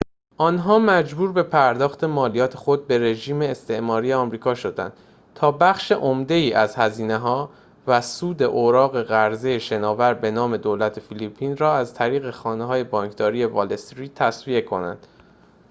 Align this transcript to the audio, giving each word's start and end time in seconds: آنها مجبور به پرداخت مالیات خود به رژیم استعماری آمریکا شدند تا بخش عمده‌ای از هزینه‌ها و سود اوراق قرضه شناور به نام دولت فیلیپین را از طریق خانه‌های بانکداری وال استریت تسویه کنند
آنها 0.37 0.79
مجبور 0.79 1.31
به 1.31 1.43
پرداخت 1.43 2.03
مالیات 2.03 2.55
خود 2.57 2.87
به 2.87 2.97
رژیم 2.99 3.41
استعماری 3.41 4.13
آمریکا 4.13 4.53
شدند 4.55 4.93
تا 5.35 5.51
بخش 5.51 5.91
عمده‌ای 5.91 6.53
از 6.53 6.75
هزینه‌ها 6.75 7.49
و 7.87 8.01
سود 8.01 8.43
اوراق 8.43 9.01
قرضه 9.01 9.59
شناور 9.59 10.13
به 10.13 10.31
نام 10.31 10.57
دولت 10.57 10.99
فیلیپین 10.99 11.57
را 11.57 11.75
از 11.75 11.93
طریق 11.93 12.31
خانه‌های 12.31 12.83
بانکداری 12.83 13.45
وال 13.45 13.73
استریت 13.73 14.13
تسویه 14.15 14.61
کنند 14.61 15.07